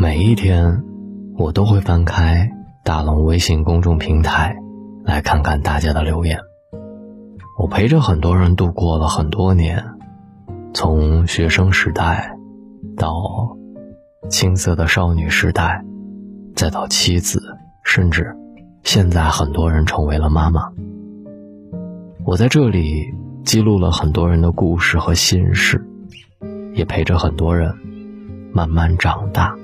[0.00, 0.84] 每一天，
[1.36, 2.52] 我都会翻开
[2.84, 4.56] 大龙微信公众平台，
[5.02, 6.38] 来看看大家的留言。
[7.58, 9.84] 我陪着很多人度过了很多年，
[10.72, 12.36] 从学生时代，
[12.96, 13.12] 到
[14.30, 15.84] 青涩的少女时代，
[16.54, 17.42] 再到妻子，
[17.82, 18.36] 甚至
[18.84, 20.68] 现在很多人成为了妈妈。
[22.24, 23.04] 我在这里
[23.44, 25.84] 记录了很多人的故事和心事，
[26.72, 27.74] 也陪着很多人
[28.52, 29.56] 慢慢长大。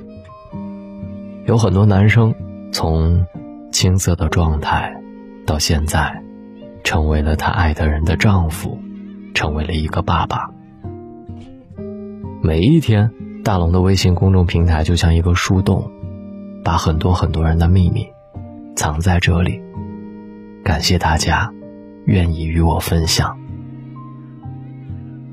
[1.47, 2.35] 有很多男生
[2.73, 3.27] 从
[3.71, 4.95] 青涩的状态
[5.45, 6.23] 到现在，
[6.83, 8.79] 成为了他爱的人的丈夫，
[9.35, 10.49] 成为了一个爸爸。
[12.41, 13.11] 每一天，
[13.45, 15.91] 大龙的微信公众平台就像一个树洞，
[16.65, 18.07] 把很多很多人的秘密
[18.75, 19.61] 藏在这里。
[20.65, 21.53] 感谢大家
[22.07, 23.39] 愿意与我分享。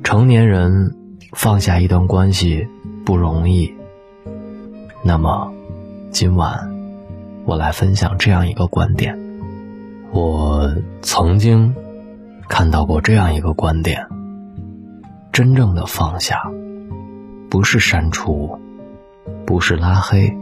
[0.03, 0.93] 成年人
[1.31, 2.67] 放下一段关系
[3.05, 3.73] 不容易，
[5.05, 5.54] 那么。
[6.12, 6.70] 今晚，
[7.45, 9.17] 我来分享这样一个观点。
[10.12, 11.73] 我曾经
[12.49, 14.05] 看到过这样一个观点：
[15.32, 16.51] 真正的放下，
[17.49, 18.59] 不是删除，
[19.45, 20.37] 不是拉黑，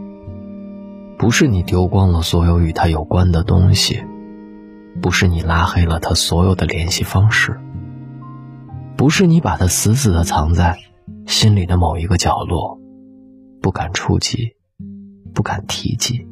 [1.16, 4.02] 不是你丢光了所有与他有关的东西，
[5.00, 7.60] 不是你拉黑了他所有的联系方式，
[8.96, 10.80] 不是你把他死死的藏在
[11.26, 12.80] 心里的某一个角落，
[13.62, 14.56] 不敢触及。
[15.34, 16.26] 不敢提及，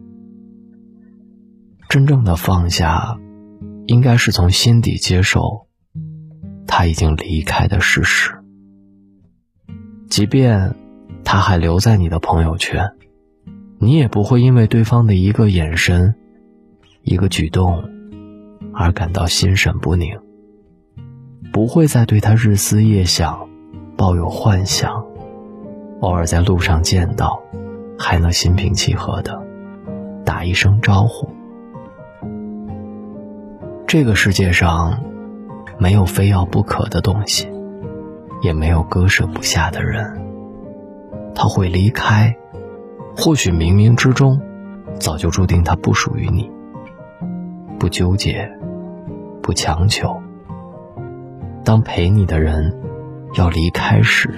[1.88, 3.18] 真正的放下，
[3.86, 5.66] 应该是从心底接受
[6.66, 8.32] 他已经离开的事实。
[10.08, 10.74] 即便
[11.24, 12.92] 他还留在你的朋友圈，
[13.78, 16.14] 你也不会因为对方的一个眼神、
[17.02, 17.84] 一个举动
[18.74, 20.18] 而感到心神不宁，
[21.52, 23.48] 不会再对他日思夜想，
[23.96, 25.04] 抱有幻想，
[26.00, 27.42] 偶尔在路上见到。
[27.98, 29.42] 还能心平气和的
[30.24, 31.28] 打一声招呼。
[33.86, 35.02] 这个世界上
[35.78, 37.50] 没有非要不可的东西，
[38.42, 40.22] 也没有割舍不下的人。
[41.34, 42.36] 他会离开，
[43.16, 44.40] 或许冥冥之中
[44.98, 46.50] 早就注定他不属于你。
[47.78, 48.50] 不纠结，
[49.42, 50.20] 不强求。
[51.64, 52.80] 当陪你的人
[53.34, 54.30] 要离开时，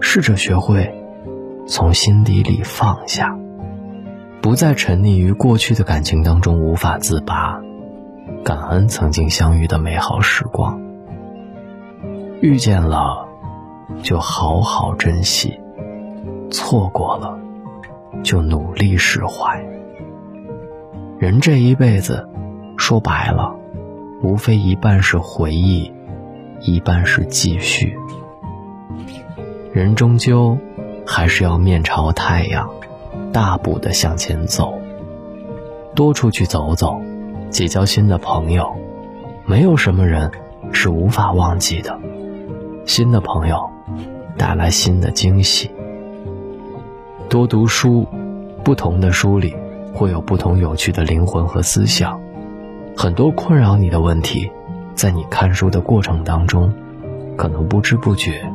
[0.00, 1.03] 试着学会。
[1.66, 3.36] 从心底里放下，
[4.42, 7.58] 不再沉溺于过去的感情当中无法自拔，
[8.44, 10.78] 感恩曾经相遇的美好时光。
[12.42, 13.26] 遇见了，
[14.02, 15.58] 就好好珍惜；
[16.50, 17.38] 错过了，
[18.22, 19.64] 就努力释怀。
[21.18, 22.28] 人这一辈子，
[22.76, 23.56] 说白了，
[24.22, 25.90] 无非一半是回忆，
[26.60, 27.96] 一半是继续。
[29.72, 30.58] 人终究。
[31.06, 32.68] 还是要面朝太阳，
[33.32, 34.78] 大步的向前走。
[35.94, 37.00] 多出去走走，
[37.50, 38.74] 结交新的朋友。
[39.46, 40.30] 没有什么人
[40.72, 41.98] 是无法忘记的。
[42.86, 43.70] 新的朋友
[44.36, 45.70] 带来新的惊喜。
[47.28, 48.06] 多读书，
[48.64, 49.54] 不同的书里
[49.92, 52.20] 会有不同有趣的灵魂和思想。
[52.96, 54.50] 很多困扰你的问题，
[54.94, 56.72] 在你看书的过程当中，
[57.36, 58.50] 可能不知不觉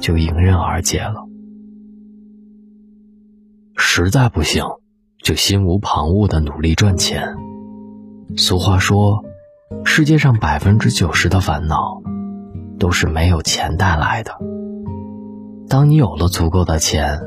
[0.00, 1.27] 就迎刃而解了。
[4.04, 4.62] 实在不行，
[5.24, 7.34] 就心无旁骛的努力赚钱。
[8.36, 9.24] 俗话说，
[9.84, 12.00] 世界上百分之九十的烦恼，
[12.78, 14.38] 都是没有钱带来的。
[15.68, 17.18] 当你有了足够的钱，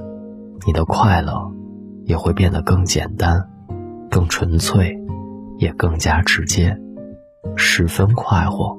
[0.66, 1.52] 你的快乐
[2.06, 3.50] 也会变得更简单、
[4.10, 4.98] 更纯粹，
[5.58, 6.78] 也更加直接，
[7.58, 8.78] 十分快活。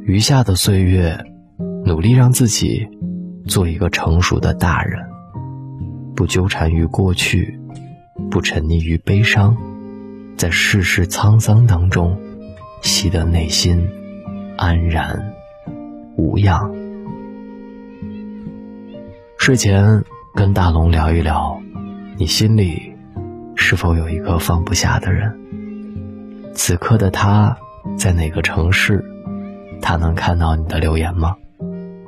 [0.00, 1.16] 余下的岁月，
[1.84, 2.88] 努力让自己
[3.46, 5.07] 做一个成熟的大人。
[6.18, 7.60] 不纠缠于过去，
[8.28, 9.56] 不沉溺于悲伤，
[10.36, 12.20] 在世事沧桑当中，
[12.82, 13.88] 习得内心
[14.56, 15.32] 安然
[16.16, 16.74] 无恙。
[19.38, 20.02] 睡前
[20.34, 21.62] 跟大龙聊一聊，
[22.16, 22.92] 你心里
[23.54, 25.32] 是否有一个放不下的人？
[26.52, 27.56] 此刻的他
[27.96, 29.04] 在哪个城市？
[29.80, 31.36] 他能看到你的留言吗？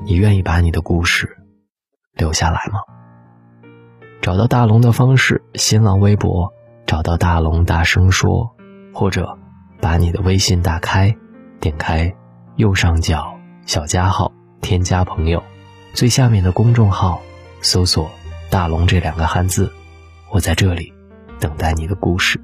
[0.04, 1.38] 你愿意把你的故事
[2.16, 2.80] 留下来吗？
[4.20, 6.52] 找到大龙的方式：新浪微博
[6.86, 8.54] 找到大龙，大声说，
[8.92, 9.38] 或者
[9.80, 11.14] 把你的微信打开，
[11.58, 12.14] 点开
[12.56, 13.34] 右上角
[13.64, 14.30] 小加号，
[14.60, 15.42] 添加朋友，
[15.94, 17.22] 最下面的公众号
[17.62, 18.10] 搜索
[18.50, 19.72] “大龙”这两个汉字，
[20.30, 20.92] 我在这里
[21.38, 22.38] 等待你的故事。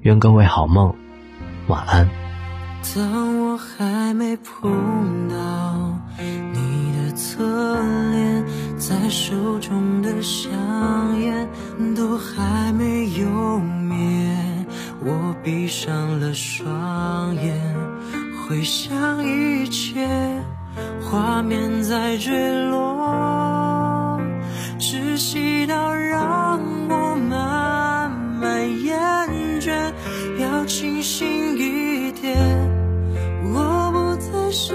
[0.00, 0.94] 愿各位好梦，
[1.66, 2.08] 晚安。
[2.94, 5.36] 当我还没碰到
[7.20, 7.44] 侧
[8.12, 8.44] 脸。
[8.78, 11.46] 在手中的香烟
[11.94, 14.34] 都还没有灭，
[15.04, 17.60] 我闭上了双眼，
[18.48, 20.08] 回想一切，
[21.02, 24.18] 画面在坠落，
[24.78, 26.58] 窒息到让
[26.88, 28.98] 我慢慢厌
[29.60, 29.92] 倦，
[30.38, 31.28] 要清醒
[31.58, 32.34] 一点，
[33.52, 34.72] 我不再是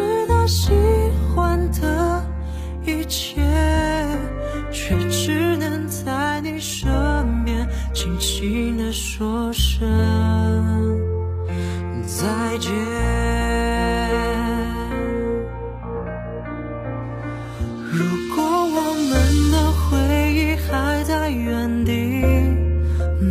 [21.66, 21.92] 在原地，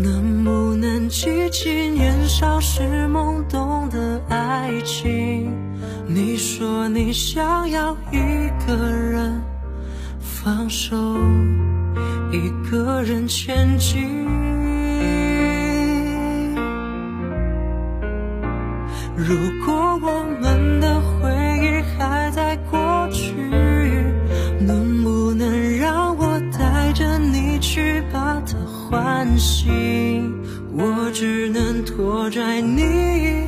[0.03, 5.53] 能不能记起年少时懵懂的爱情？
[6.09, 8.19] 你说你想要一
[8.67, 9.41] 个人。
[10.19, 10.97] 放手，
[12.33, 14.25] 一个人前进。
[19.17, 20.24] 如果我
[29.39, 30.35] 心？
[30.77, 33.47] 我只能拖拽你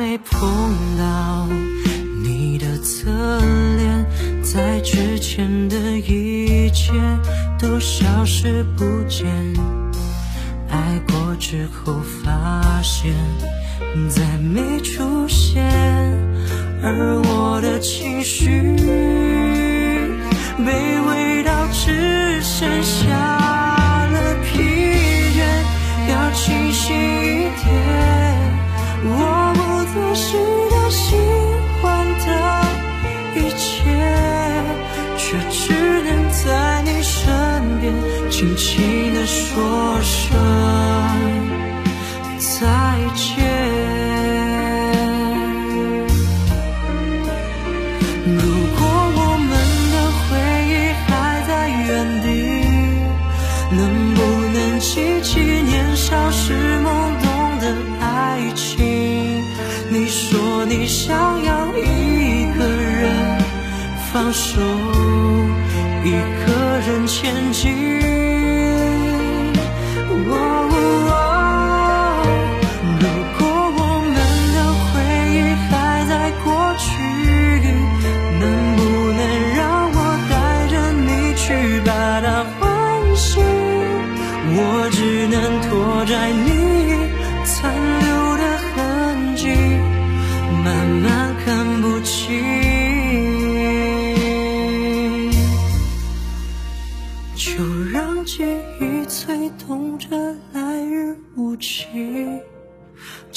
[0.00, 0.48] 没碰
[0.96, 1.46] 到
[2.24, 3.10] 你的侧
[3.76, 4.06] 脸，
[4.42, 6.94] 在之前的一切
[7.58, 9.28] 都消失不见。
[10.70, 11.94] 爱过之后
[12.24, 13.14] 发现
[14.08, 15.62] 再没出现，
[16.82, 18.48] 而我的情绪
[20.58, 23.39] 卑微到只剩下
[38.40, 40.32] 轻轻地说声
[42.38, 42.56] 再
[43.14, 43.44] 见。
[48.24, 48.40] 如
[48.78, 48.80] 果
[49.14, 49.52] 我们
[49.92, 50.24] 的回
[50.70, 50.72] 忆
[51.04, 51.06] 还
[51.46, 51.88] 在原
[52.22, 52.26] 地，
[53.76, 53.78] 能
[54.14, 54.18] 不
[54.54, 56.88] 能记起年少时懵
[57.22, 57.28] 懂
[57.60, 59.44] 的爱情？
[59.90, 63.38] 你说你想要一个人
[64.10, 64.62] 放手，
[66.02, 66.12] 一
[66.46, 66.59] 个
[66.90, 68.00] 人前进。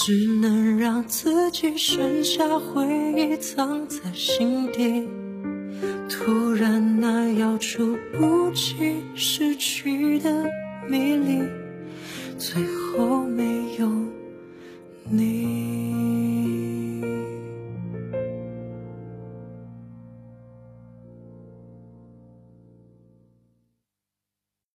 [0.05, 5.07] 只能让自己剩下回忆藏在心底。
[6.09, 10.43] 突然那遥出不及失去的
[10.89, 11.41] 迷离，
[12.37, 13.89] 最后没有
[15.09, 16.12] 你。